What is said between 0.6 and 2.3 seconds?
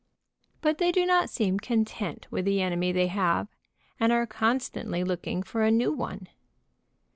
But they do not seem content